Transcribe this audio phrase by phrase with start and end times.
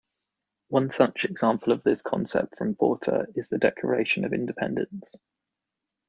[0.69, 5.15] One such example of this concept from Porter is the Declaration of Independence.